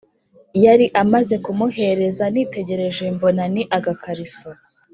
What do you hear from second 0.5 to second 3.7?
yari amaze kumuhereza, nitegereje mbona ni